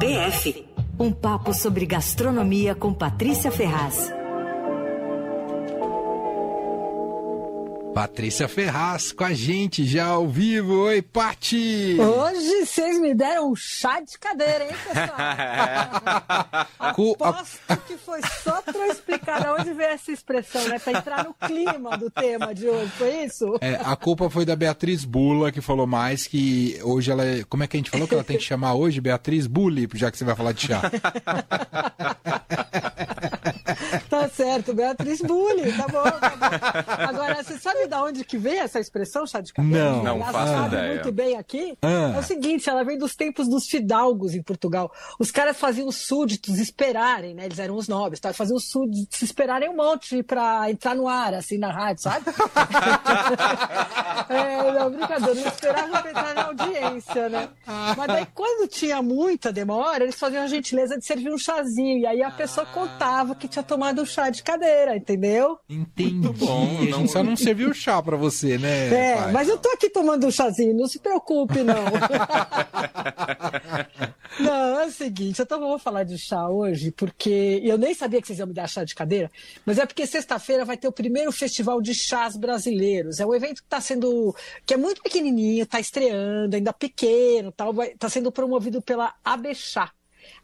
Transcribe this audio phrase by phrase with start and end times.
[0.00, 0.66] PF.
[0.98, 4.10] Um papo sobre gastronomia com Patrícia Ferraz.
[7.94, 10.84] Patrícia Ferraz com a gente já ao vivo.
[10.84, 11.96] Oi, Pati!
[12.00, 15.18] Hoje vocês me deram um chá de cadeira, hein, pessoal?
[16.78, 20.78] Aposto que foi só para explicar de onde veio essa expressão, né?
[20.78, 23.58] Para entrar no clima do tema de hoje, foi isso?
[23.60, 27.42] É, a culpa foi da Beatriz Bula, que falou mais que hoje ela é...
[27.42, 29.00] Como é que a gente falou que ela tem que chamar hoje?
[29.00, 30.80] Beatriz Bully, já que você vai falar de chá.
[34.50, 36.46] certo, Beatriz Bully, tá bom, tá bom.
[37.08, 40.02] Agora, você sabe de onde que vem essa expressão, chá de cabelo?
[40.02, 40.94] Não, não faço sabe ideia.
[40.94, 41.78] muito bem aqui.
[41.80, 42.12] Ah.
[42.16, 44.90] É o seguinte, ela vem dos tempos dos fidalgos em Portugal.
[45.18, 47.44] Os caras faziam os súditos esperarem, né?
[47.44, 48.32] Eles eram os nobres, tá?
[48.32, 52.24] Faziam os súditos esperarem um monte pra entrar no ar, assim, na rádio, sabe?
[55.14, 57.48] é, não, pra entrar na audiência, né?
[57.96, 61.98] Mas daí, quando tinha muita demora, eles faziam a gentileza de servir um chazinho.
[61.98, 65.58] E aí a pessoa contava que tinha tomado um chá de cadeira, entendeu?
[65.68, 66.28] Entendi.
[66.28, 68.88] bom, a gente não- só não serviu chá pra você, né?
[68.92, 69.32] É, pai?
[69.32, 71.74] mas eu tô aqui tomando um chazinho, não se preocupe, não.
[74.38, 78.26] não, é o seguinte, então vou falar de chá hoje, porque eu nem sabia que
[78.26, 79.30] vocês iam me dar chá de cadeira,
[79.66, 83.20] mas é porque sexta-feira vai ter o primeiro festival de chás brasileiros.
[83.20, 87.90] É um evento que está sendo, que é muito pequenininho, está estreando, ainda pequeno, vai,
[87.90, 89.92] tá sendo promovido pela Abechá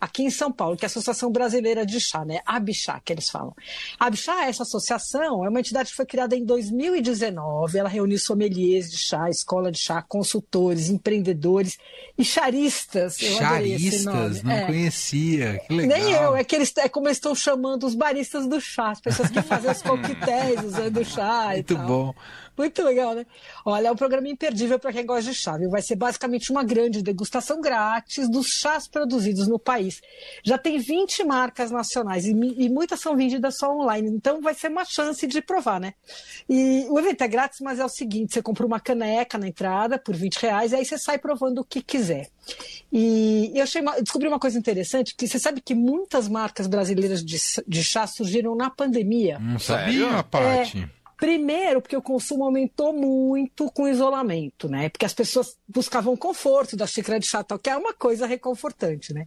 [0.00, 2.40] aqui em São Paulo, que é a Associação Brasileira de Chá, né?
[2.46, 3.54] Abchá, que eles falam.
[3.98, 7.78] A Abchá, essa associação, é uma entidade que foi criada em 2019.
[7.78, 11.76] Ela reuniu sommeliers de chá, escola de chá, consultores, empreendedores
[12.18, 13.20] e charistas.
[13.20, 14.16] Eu adorei esse nome.
[14.18, 14.66] Charistas, não É.
[14.66, 15.60] conhecia.
[15.66, 15.98] Que legal.
[15.98, 19.00] Nem eu, é que eles é como eles estão chamando os baristas do chá, as
[19.00, 21.86] pessoas que fazem os coquetéis usando chá e Muito tal.
[21.86, 22.14] bom.
[22.56, 23.26] Muito legal, né?
[23.64, 25.68] Olha, é um programa imperdível para quem gosta de chá, viu?
[25.70, 30.00] Vai ser basicamente uma grande degustação grátis dos chás produzidos no país.
[30.42, 34.68] Já tem 20 marcas nacionais e, e muitas são vendidas só online, então vai ser
[34.68, 35.94] uma chance de provar, né?
[36.48, 39.98] E o evento é grátis, mas é o seguinte: você compra uma caneca na entrada
[39.98, 42.28] por 20 reais e aí você sai provando o que quiser.
[42.92, 47.24] E eu achei uma- descobri uma coisa interessante, que você sabe que muitas marcas brasileiras
[47.24, 47.36] de,
[47.66, 49.38] de chá surgiram na pandemia.
[49.38, 50.04] Não Sério?
[50.08, 50.88] sabia, Pati.
[51.16, 54.88] Primeiro, porque o consumo aumentou muito com o isolamento, né?
[54.90, 59.14] Porque as pessoas buscavam conforto da xícara de chá, tal, que é uma coisa reconfortante,
[59.14, 59.26] né?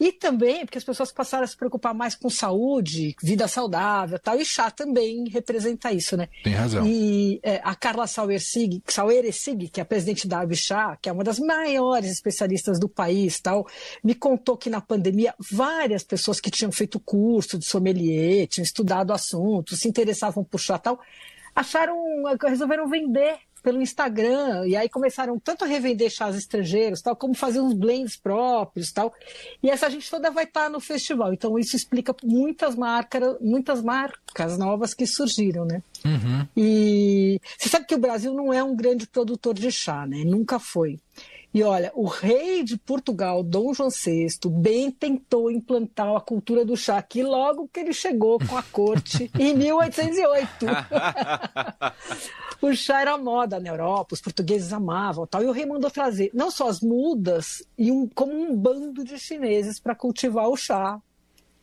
[0.00, 4.40] E também porque as pessoas passaram a se preocupar mais com saúde, vida saudável, tal,
[4.40, 6.28] e chá também representa isso, né?
[6.42, 6.86] Tem razão.
[6.86, 11.24] E é, a Carla Sauersig, Sauersig, que é a presidente da Abchá, que é uma
[11.24, 13.66] das maiores especialistas do país, tal,
[14.02, 19.10] me contou que na pandemia várias pessoas que tinham feito curso de sommelier, tinham estudado
[19.10, 20.98] o assunto, se interessavam por chá, tal,
[21.56, 21.96] acharam,
[22.44, 27.60] resolveram vender pelo Instagram e aí começaram tanto a revender chás estrangeiros, tal, como fazer
[27.60, 29.12] uns blends próprios, tal.
[29.60, 31.32] E essa gente toda vai estar no festival.
[31.32, 35.82] Então isso explica muitas marcas, muitas marcas novas que surgiram, né?
[36.04, 36.46] Uhum.
[36.56, 40.22] E você sabe que o Brasil não é um grande produtor de chá, né?
[40.24, 41.00] Nunca foi.
[41.56, 46.76] E olha, o rei de Portugal, Dom João VI, bem tentou implantar a cultura do
[46.76, 50.66] chá aqui logo que ele chegou com a corte em 1808.
[52.60, 55.42] o chá era moda na Europa, os portugueses amavam tal.
[55.42, 59.18] E o rei mandou trazer não só as mudas, e um, como um bando de
[59.18, 61.00] chineses para cultivar o chá.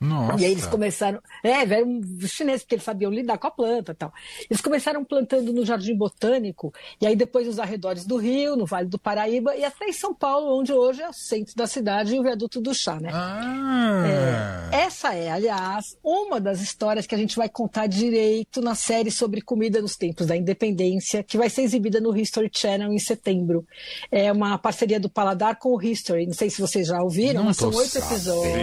[0.04, 0.42] Nossa.
[0.42, 1.20] E aí eles começaram.
[1.42, 4.12] É, vieram os chineses, porque eles sabiam lidar com a planta e tal.
[4.50, 8.88] Eles começaram plantando no Jardim Botânico, e aí depois nos arredores do Rio, no Vale
[8.88, 12.18] do Paraíba, e até em São Paulo, onde hoje é o centro da cidade e
[12.20, 13.10] o viaduto do chá, né?
[13.12, 14.68] Ah.
[14.72, 19.40] Essa é, aliás, uma das histórias que a gente vai contar direito na série sobre
[19.40, 23.66] comida nos tempos da independência, que vai ser exibida no History Channel em setembro.
[24.10, 26.26] É uma parceria do Paladar com o History.
[26.26, 28.54] Não sei se vocês já ouviram, Não mas são oito episódios.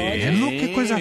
[0.60, 0.96] que coisa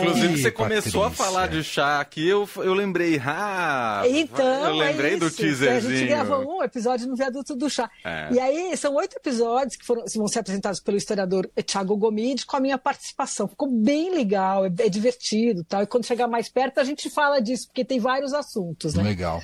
[0.00, 3.20] Inclusive, você começou a falar de chá aqui, eu, eu lembrei.
[3.24, 6.08] Ah, Então, eu lembrei é do que A gente teaserzinho.
[6.08, 7.90] gravou um episódio no Viaduto do Chá.
[8.04, 8.28] É.
[8.32, 12.56] E aí, são oito episódios que foram, vão ser apresentados pelo historiador Thiago Gomide com
[12.56, 13.48] a minha participação.
[13.48, 15.82] Ficou bem legal, é, é divertido tal.
[15.82, 19.02] E quando chegar mais perto, a gente fala disso, porque tem vários assuntos, né?
[19.02, 19.40] Legal.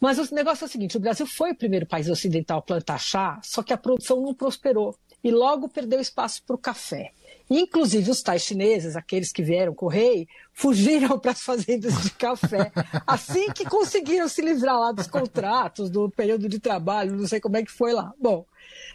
[0.00, 2.98] Mas o negócio é o seguinte: o Brasil foi o primeiro país ocidental a plantar
[2.98, 7.12] chá, só que a produção não prosperou e logo perdeu espaço para o café.
[7.50, 12.10] Inclusive, os tais chineses, aqueles que vieram com o rei, fugiram para as fazendas de
[12.10, 12.70] café.
[13.06, 17.56] Assim que conseguiram se livrar lá dos contratos, do período de trabalho, não sei como
[17.56, 18.12] é que foi lá.
[18.20, 18.44] Bom,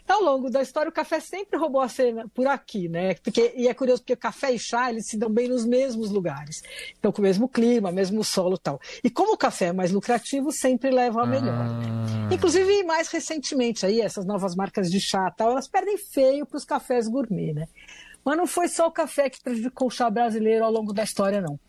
[0.07, 3.15] Ao longo da história, o café sempre roubou a cena por aqui, né?
[3.15, 6.11] Porque, e é curioso porque o café e chá eles se dão bem nos mesmos
[6.11, 6.61] lugares.
[6.99, 8.79] Então, com o mesmo clima, mesmo solo tal.
[9.03, 11.53] E como o café é mais lucrativo, sempre leva a melhor.
[11.53, 12.33] Ah.
[12.33, 16.65] Inclusive, mais recentemente, aí, essas novas marcas de chá tal, elas perdem feio para os
[16.65, 17.67] cafés gourmet, né?
[18.23, 21.41] Mas não foi só o café que prejudicou o chá brasileiro ao longo da história,
[21.41, 21.59] não.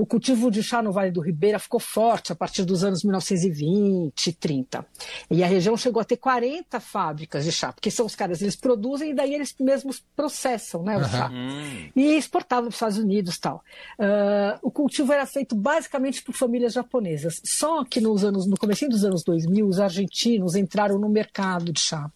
[0.00, 4.28] O cultivo de chá no Vale do Ribeira ficou forte a partir dos anos 1920
[4.28, 4.86] e 30.
[5.30, 8.56] E a região chegou a ter 40 fábricas de chá, porque são os caras, eles
[8.56, 11.28] produzem e daí eles mesmos processam né, o chá.
[11.30, 11.90] Hum.
[11.94, 13.62] E exportavam para os Estados Unidos e tal.
[13.98, 17.38] Ah, o cultivo era feito basicamente por famílias japonesas.
[17.44, 21.80] Só que nos anos, no começo dos anos 2000, os argentinos entraram no mercado de
[21.80, 22.10] chá.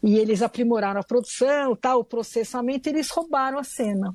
[0.00, 4.14] E eles aprimoraram a produção, tal, o processamento, e eles roubaram a cena.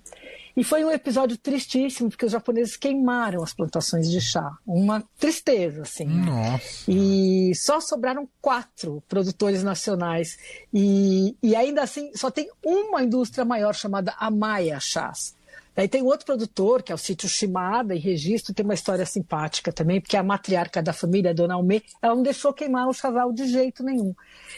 [0.59, 4.57] E foi um episódio tristíssimo, porque os japoneses queimaram as plantações de chá.
[4.67, 6.03] Uma tristeza, assim.
[6.03, 6.83] Nossa.
[6.85, 10.37] E só sobraram quatro produtores nacionais.
[10.73, 15.33] E, e ainda assim, só tem uma indústria maior chamada Amaya Chás.
[15.79, 19.71] Daí tem outro produtor, que é o sítio Shimada, em registro, tem uma história simpática
[19.71, 23.31] também, porque a matriarca da família, a dona Alme, ela não deixou queimar o chaval
[23.31, 24.13] de jeito nenhum.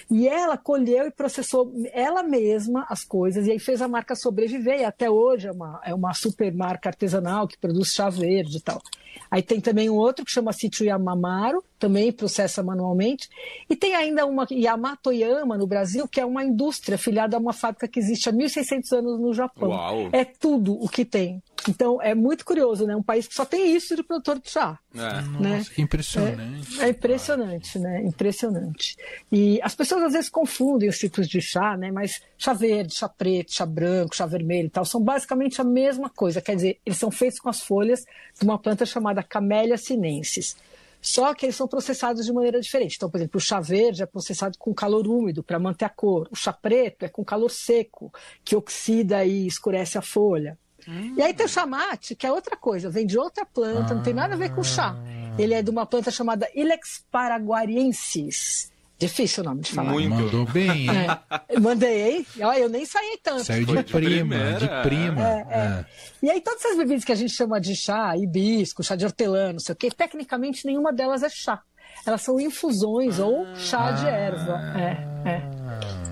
[0.10, 4.80] E ela colheu e processou ela mesma as coisas, e aí fez a marca sobreviver,
[4.80, 8.62] e até hoje é uma, é uma super marca artesanal que produz chá verde e
[8.62, 8.82] tal.
[9.30, 13.30] Aí tem também um outro que chama Sítio Yamamaro, também processa manualmente.
[13.70, 17.88] E tem ainda uma Yamatoyama no Brasil, que é uma indústria filiada a uma fábrica
[17.88, 19.70] que existe há 1.600 anos no Japão.
[19.70, 20.10] Uau.
[20.12, 21.44] É tudo o que tem.
[21.70, 22.96] Então é muito curioso, né?
[22.96, 24.80] Um país que só tem isso de produtor de chá.
[24.96, 25.22] É.
[25.22, 25.64] Nossa, né?
[25.76, 26.82] que impressionante.
[26.82, 28.02] É impressionante, né?
[28.04, 28.96] Impressionante.
[29.32, 31.92] E as pessoas às vezes confundem os tipos de chá, né?
[31.92, 36.10] Mas chá verde, chá preto, chá branco, chá vermelho e tal, são basicamente a mesma
[36.10, 36.42] coisa.
[36.42, 38.04] Quer dizer, eles são feitos com as folhas
[38.40, 40.56] de uma planta chamada Camellia sinensis.
[41.02, 42.96] Só que eles são processados de maneira diferente.
[42.96, 46.28] Então, por exemplo, o chá verde é processado com calor úmido para manter a cor.
[46.32, 48.14] O chá preto é com calor seco,
[48.46, 50.58] que oxida e escurece a folha.
[50.88, 54.14] E aí tem o chamate, que é outra coisa, vem de outra planta, não tem
[54.14, 54.96] nada a ver com chá.
[55.38, 58.72] Ele é de uma planta chamada Ilex paraguariensis.
[59.02, 59.94] Difícil o nome de falar.
[59.94, 60.12] Muito.
[60.12, 61.08] Mandou bem, hein?
[61.50, 62.24] É, mandei?
[62.40, 63.44] Olha, eu nem saí tanto.
[63.44, 64.60] Saiu de prima, primeira.
[64.60, 65.22] de prima.
[65.28, 65.86] É, é.
[66.22, 69.54] E aí, todas essas bebidas que a gente chama de chá, hibisco, chá de hortelã,
[69.54, 71.64] não sei o quê, tecnicamente nenhuma delas é chá.
[72.06, 74.62] Elas são infusões ou chá de erva.
[74.78, 75.61] É, é.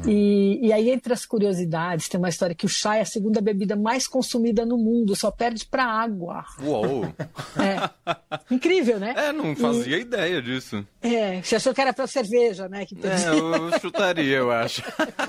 [0.07, 3.41] E, e aí, entre as curiosidades, tem uma história que o chá é a segunda
[3.41, 6.45] bebida mais consumida no mundo, só perde para água.
[6.61, 7.05] Uou.
[7.57, 7.89] É.
[8.53, 9.13] Incrível, né?
[9.17, 10.85] É, não fazia ideia disso.
[11.01, 12.85] É, você achou que era para cerveja, né?
[12.85, 14.81] Que É, eu chutaria, eu acho.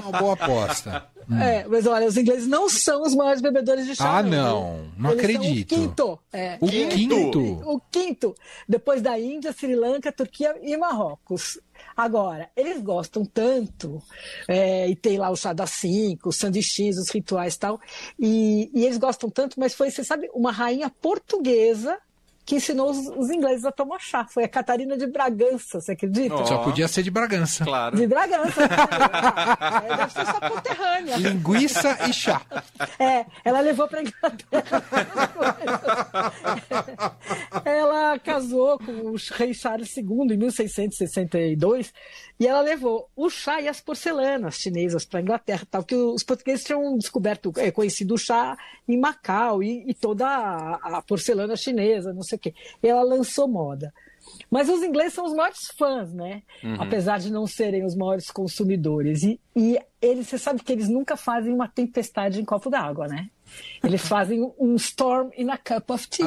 [0.06, 1.04] Uma boa aposta.
[1.40, 4.18] É, mas olha, os ingleses não são os maiores bebedores de chá.
[4.18, 4.90] Ah, não.
[4.98, 5.72] Não Eles são acredito.
[5.72, 6.18] o quinto.
[6.32, 6.58] É.
[6.60, 6.96] O Quinto.
[6.96, 7.40] quinto.
[7.40, 8.34] O quinto,
[8.68, 11.60] depois da Índia, Sri Lanka, Turquia e Marrocos.
[11.96, 14.02] Agora, eles gostam tanto,
[14.48, 17.80] é, e tem lá o chá das cinco, os sanduichinhos, os rituais e tal,
[18.18, 21.98] e, e eles gostam tanto, mas foi, você sabe, uma rainha portuguesa
[22.44, 24.26] que ensinou os, os ingleses a tomar chá.
[24.28, 26.34] Foi a Catarina de Bragança, você acredita?
[26.34, 26.44] Ó.
[26.44, 27.64] Só podia ser de Bragança.
[27.64, 27.96] Claro.
[27.96, 28.60] De Bragança.
[29.80, 31.16] É, deve ser conterrânea.
[31.16, 32.42] Linguiça e chá.
[32.98, 34.84] É, ela levou para Inglaterra.
[37.64, 41.92] ela casou com o rei Charles II em 1662
[42.40, 46.64] e ela levou o chá e as porcelanas chinesas para Inglaterra, tal que os portugueses
[46.64, 48.56] tinham descoberto, eh, conhecido o chá
[48.88, 52.54] em Macau e, e toda a, a porcelana chinesa, não sei o quê.
[52.82, 53.92] E ela lançou moda.
[54.50, 56.42] Mas os ingleses são os maiores fãs, né?
[56.78, 59.22] Apesar de não serem os maiores consumidores.
[59.22, 63.28] E, e eles, você sabe que eles nunca fazem uma tempestade em copo d'água, né?
[63.82, 66.26] Eles fazem um storm in a cup of tea.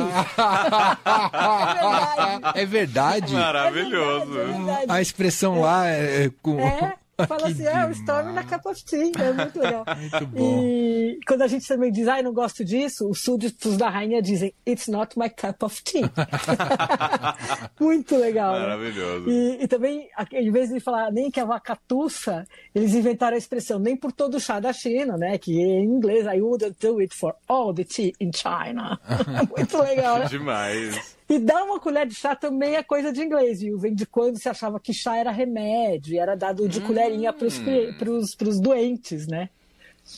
[2.56, 3.34] É verdade.
[3.34, 4.40] Maravilhoso.
[4.40, 6.60] É verdade, A expressão lá é com.
[6.60, 6.96] é,
[7.28, 7.98] fala Que assim, é o demais.
[8.00, 9.12] storm na cup of tea.
[9.20, 9.86] É muito legal.
[9.98, 10.40] Muito bom.
[10.40, 10.83] E
[11.26, 14.88] quando a gente também diz, ai, não gosto disso, os súditos da rainha dizem, it's
[14.88, 16.10] not my cup of tea.
[17.80, 18.54] muito legal.
[18.54, 18.60] né?
[18.60, 19.30] Maravilhoso.
[19.30, 23.38] E, e também, em vez de falar nem que a vaca tussa, eles inventaram a
[23.38, 25.38] expressão nem por todo o chá da China, né?
[25.38, 29.00] Que em inglês, I wouldn't do it for all the tea in China.
[29.56, 30.26] Muito legal, né?
[30.26, 31.18] Demais.
[31.30, 33.78] E dar uma colher de chá também é coisa de inglês, viu?
[33.78, 38.10] Vem de quando se achava que chá era remédio e era dado de colherinha para
[38.50, 39.50] os doentes, né?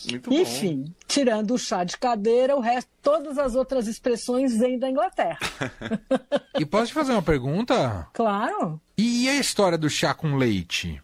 [0.10, 0.36] Muito bom.
[0.36, 5.38] Enfim, tirando o chá de cadeira, o resto, todas as outras expressões vêm da Inglaterra.
[6.58, 8.08] E posso te fazer uma pergunta?
[8.14, 8.80] claro.
[8.98, 11.02] E a história do chá com leite?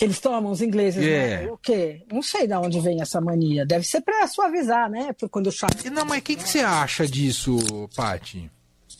[0.00, 1.42] Eles tomam os ingleses, É.
[1.44, 1.50] né?
[1.50, 2.04] O quê?
[2.12, 3.64] Não sei de onde vem essa mania.
[3.66, 5.12] Deve ser para suavizar, né?
[5.14, 5.66] Por quando o chá.
[5.84, 7.56] E Não, mas o que, que você acha disso,
[7.96, 8.48] Pati?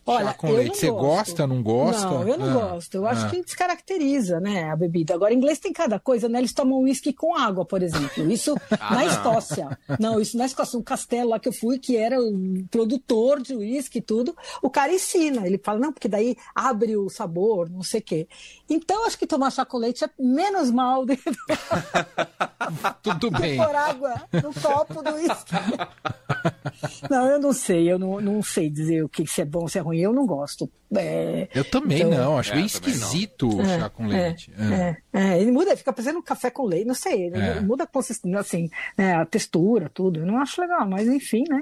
[0.07, 0.77] Olha, Chá com leite.
[0.79, 2.07] Você gosta, não gosta?
[2.09, 2.95] Não, eu não Ah, gosto.
[2.95, 3.29] Eu acho ah.
[3.31, 5.15] que descaracteriza, né, a bebida.
[5.15, 6.39] Agora, em inglês tem cada coisa, né?
[6.39, 8.31] Eles tomam uísque com água, por exemplo.
[8.31, 9.77] Isso Ah, na Escócia.
[9.99, 10.79] Não, isso na Escócia.
[10.79, 14.71] Um castelo lá que eu fui, que era um produtor de uísque e tudo, o
[14.71, 15.47] cara ensina.
[15.47, 18.29] Ele fala, não, porque daí abre o sabor, não sei o quê.
[18.71, 21.23] Então, acho que tomar chá com leite é menos mal do que
[23.03, 23.57] Tudo bem.
[23.57, 25.55] pôr água no copo do uísque.
[27.09, 29.79] Não, eu não sei, eu não, não sei dizer o que se é bom, se
[29.79, 29.96] é ruim.
[30.01, 30.71] Eu não gosto.
[30.95, 32.97] É, Eu também Então- não, acho É, bem também não.
[32.97, 34.53] esquisito o chá com leite.
[34.59, 34.97] É.
[35.13, 37.61] É, é, ele muda, fica parecendo um café com leite, não sei, ele É.
[37.61, 40.21] muda a consistência, assim, né, a textura, tudo.
[40.21, 41.61] Eu não acho legal, mas enfim, né?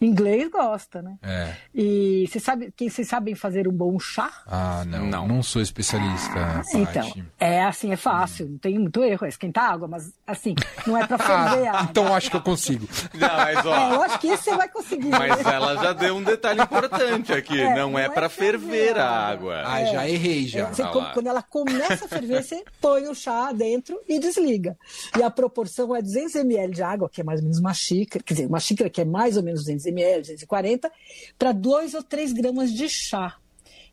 [0.00, 1.14] Inglês gosta, né?
[1.22, 1.52] É.
[1.74, 4.30] E você sabe, quem vocês sabem fazer um bom chá?
[4.46, 5.42] Ah, não, não, Não.
[5.44, 6.62] sou especialista.
[6.74, 7.24] Então, Paty.
[7.38, 10.54] é assim, é fácil, não tem muito erro, é esquentar água, mas assim,
[10.86, 11.88] não é pra ferver a Ah, água.
[11.90, 12.88] então acho que eu consigo.
[13.14, 14.02] Não, mas É, eu ó.
[14.04, 15.08] acho que esse você vai conseguir.
[15.10, 15.54] Mas né?
[15.54, 17.60] ela já deu um detalhe importante aqui.
[17.60, 19.62] É, não é não é pra ferver ferver a água.
[19.64, 20.72] Ah, já errei já.
[20.72, 24.76] Você Ah quando ela começa a ferver, você põe o chá dentro e desliga.
[25.18, 28.24] E a proporção é 200 ml de água, que é mais ou menos uma xícara,
[28.24, 30.90] quer dizer, uma xícara que é mais ou menos 200 ml, 240,
[31.38, 33.36] para 2 ou 3 gramas de chá.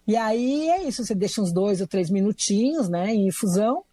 [0.08, 3.84] E aí é isso, você deixa uns dois ou três minutinhos, né, em infusão,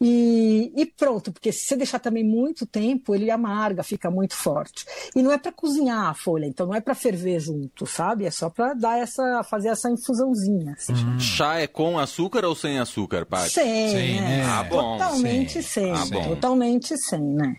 [0.00, 4.84] e, e pronto, porque se você deixar também muito tempo, ele amarga, fica muito forte.
[5.14, 8.24] E não é para cozinhar a folha, então não é para ferver junto, sabe?
[8.24, 10.72] É só para dar essa, fazer essa infusãozinha.
[10.72, 10.94] assim.
[11.20, 13.50] Chá é com açúcar ou sem açúcar, Paty?
[13.50, 14.38] Sem, Sem, né?
[14.38, 14.44] né?
[14.44, 14.98] Ah, bom.
[14.98, 15.62] Totalmente Sem.
[15.62, 15.92] sem.
[15.92, 16.28] Ah, bom.
[16.28, 17.56] Totalmente sem, né?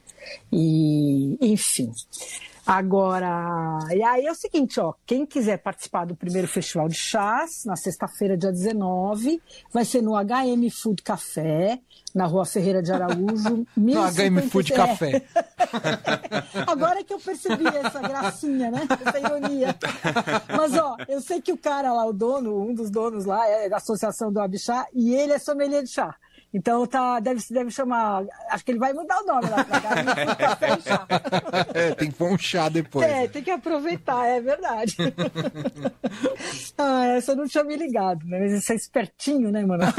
[0.51, 1.91] E, enfim.
[2.65, 7.63] Agora, e aí é o seguinte, ó, quem quiser participar do primeiro festival de chás,
[7.63, 9.39] na sexta-feira, dia 19,
[9.71, 11.79] vai ser no HM Food Café,
[12.13, 14.45] na Rua Ferreira de Araújo, No 1053.
[14.45, 15.21] HM Food Café.
[16.65, 18.87] Agora que eu percebi essa gracinha, né?
[19.05, 19.75] Essa ironia.
[20.57, 23.69] Mas, ó, eu sei que o cara lá, o dono, um dos donos lá, é
[23.69, 26.15] da Associação do Abixá, e ele é sommelier de chá.
[26.57, 28.23] Então tá, deve, deve chamar.
[28.49, 29.89] Acho que ele vai mudar o nome lá pra cá.
[31.73, 33.05] É, tem que pôr um chá depois.
[33.05, 34.95] É, tem que aproveitar, é verdade.
[36.77, 38.39] ah, essa eu não tinha me ligado, né?
[38.39, 39.83] Mas isso é espertinho, né, mano?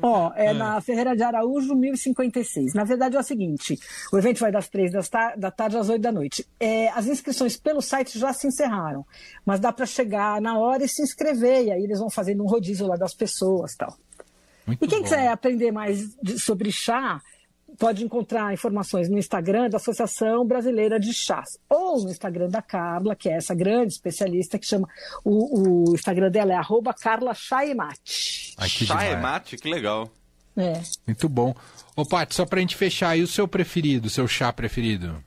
[0.00, 2.74] Ó, é na Ferreira de Araújo, 1056.
[2.74, 3.78] Na verdade é o seguinte:
[4.12, 6.46] o evento vai das três ta- da tarde às oito da noite.
[6.58, 9.04] É, as inscrições pelo site já se encerraram,
[9.44, 12.46] mas dá para chegar na hora e se inscrever, e aí eles vão fazendo um
[12.46, 13.96] rodízio lá das pessoas tal.
[14.66, 15.04] Muito E quem bom.
[15.04, 17.20] quiser aprender mais de- sobre chá,
[17.78, 23.16] pode encontrar informações no Instagram da Associação Brasileira de Chás, ou no Instagram da Carla,
[23.16, 24.88] que é essa grande especialista que chama.
[25.24, 28.54] O, o Instagram dela é arroba Carla Chá e Mate.
[28.56, 28.84] Ai, que
[29.66, 30.08] é legal.
[30.56, 30.80] É.
[31.06, 31.54] Muito bom.
[31.96, 35.22] Ô, Paty, só pra gente fechar aí, o seu preferido, o seu chá preferido?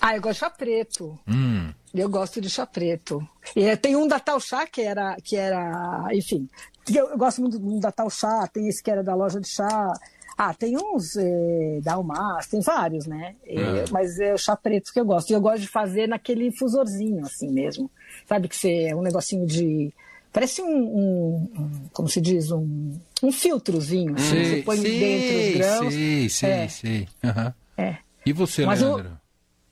[0.00, 1.18] Ah, eu gosto de chá preto.
[1.26, 3.26] Hum, Eu gosto de chá preto.
[3.54, 6.46] E eh, tem um da Tal Chá que era, que era, enfim.
[6.94, 9.92] Eu, eu gosto muito da Tal Chá, tem esse que era da loja de chá.
[10.38, 13.34] Ah, tem uns eh, da Almas, tem vários, né?
[13.46, 15.30] Eh, Mas é o chá preto que eu gosto.
[15.30, 17.90] E eu gosto de fazer naquele infusorzinho, assim mesmo.
[18.28, 19.92] Sabe que você é um negocinho de.
[20.32, 24.14] Parece um, um- um- como se diz, um, um filtrozinho.
[24.14, 25.94] assim, você põe sei, dentro os grãos.
[25.94, 26.68] sei, sei, É.
[26.68, 27.08] sei.
[27.24, 27.54] Aham.
[27.78, 27.96] É.
[28.26, 29.18] E você, Mas o- Leandro?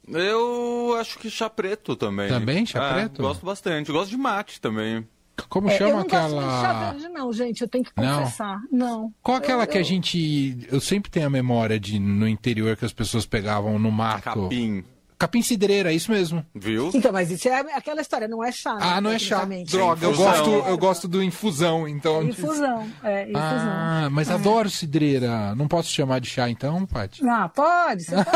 [0.08, 2.28] Eu acho que chá preto também.
[2.28, 3.22] Também, chá É, preto?
[3.22, 3.92] Gosto bastante.
[3.92, 5.06] Gosto de mate também.
[5.48, 6.90] Como É, eu chama não gosto de chá aquela...
[6.92, 7.60] verde, não, gente.
[7.62, 8.18] Eu tenho que Não?
[8.20, 8.60] confessar.
[8.70, 9.12] Não.
[9.22, 10.66] Qual aquela Eu- que a eu- gente...
[10.70, 14.22] Eu sempre tenho a memória de no interior que as pessoas pegavam no mato.
[14.22, 14.84] Capim.
[15.18, 16.44] Capim cidreira, isso mesmo.
[16.54, 16.90] Viu?
[16.94, 18.74] Então, mas isso é aquela história, não é chá.
[18.74, 19.44] né, Ah, não é chá.
[19.70, 22.22] Droga, eu gosto, eu gosto do infusão, então...
[22.24, 23.40] Infusão, é, infusão.
[23.40, 25.54] Ah, mas adoro cidreira.
[25.54, 27.26] Não posso chamar de chá então, Paty?
[27.28, 28.28] Ah, pode, você pode.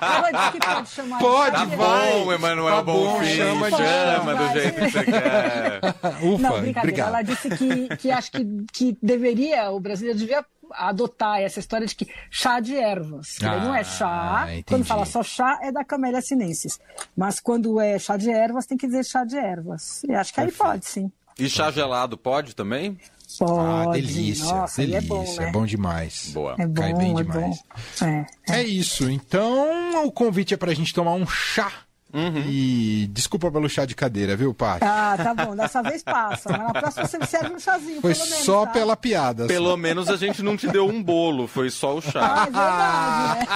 [0.00, 2.12] Ela disse que pode chamar de Pode, chá, Tá que- vai.
[2.24, 3.26] bom, Emanuel Tá bom, Bonfim.
[3.36, 5.80] chama de chama do jeito que você quer.
[6.24, 6.78] Ufa, Não, brincadeira.
[6.80, 7.08] obrigado.
[7.08, 11.94] Ela disse que, que acho que, que deveria, o brasileiro devia adotar essa história de
[11.94, 13.38] que chá de ervas.
[13.38, 14.42] Que daí não é chá.
[14.42, 14.64] Ah, entendi.
[14.64, 16.78] Quando fala só chá, é da Camellia sinensis.
[17.16, 20.02] Mas quando é chá de ervas, tem que dizer chá de ervas.
[20.04, 21.10] E acho que aí pode, sim.
[21.38, 22.98] E chá gelado pode também?
[23.38, 23.88] Pode.
[23.88, 25.06] Ah, delícia, Nossa, aí delícia.
[25.06, 25.48] é bom, né?
[25.48, 26.30] é bom demais.
[26.34, 26.56] Boa.
[26.58, 27.62] É bom, Cai bem é demais.
[28.00, 28.06] bom.
[28.06, 28.26] É.
[28.58, 29.08] É isso.
[29.08, 31.72] Então, o convite é pra gente tomar um chá.
[32.12, 34.84] E desculpa pelo chá de cadeira, viu, Paty?
[34.84, 35.54] Ah, tá bom.
[35.54, 36.50] Dessa vez passa.
[36.50, 38.72] Mas na próxima você me serve um chazinho, Foi pelo menos, só tá?
[38.72, 39.44] pela piada.
[39.44, 39.52] assim.
[39.54, 42.46] Pelo menos a gente não te deu um bolo, foi só o Ah, chá.
[42.48, 43.46] é verdade, né?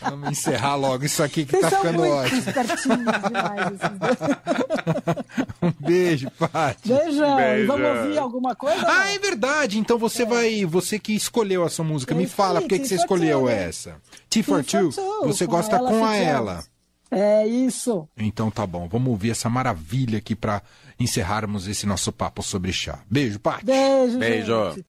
[0.10, 2.42] Vamos encerrar logo isso aqui que Vocês tá são ficando muito ótimo.
[3.28, 3.78] demais.
[5.64, 6.88] Um beijo, Paty.
[6.88, 7.36] Beijão.
[7.36, 7.66] Beijo.
[7.66, 8.84] Vamos ouvir alguma coisa?
[8.86, 9.78] Ah, é verdade.
[9.78, 10.64] Então você vai.
[10.66, 12.12] Você que escolheu a sua música.
[12.12, 13.64] É Me fala por que que você escolheu Two, né?
[13.64, 13.96] essa.
[14.28, 14.90] T for Two.
[15.22, 16.43] Você gosta com a ela.
[17.10, 18.08] É isso.
[18.16, 20.62] Então tá bom, vamos ouvir essa maravilha aqui para
[20.98, 23.00] encerrarmos esse nosso papo sobre chá.
[23.10, 23.64] Beijo, Paty.
[23.64, 24.70] Beijo, Beijo.
[24.70, 24.82] gente.